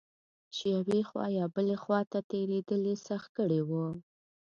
[0.55, 3.71] چې یوې خوا یا بلې خوا ته تېرېدل یې سخت کړي و.